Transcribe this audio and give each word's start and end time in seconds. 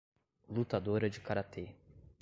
Lutadora 0.49 1.09
de 1.11 1.19
karatê 1.19 1.75